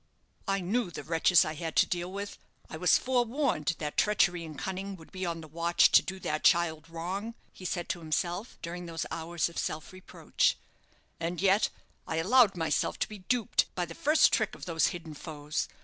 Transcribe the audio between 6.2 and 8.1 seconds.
that child wrong," he said to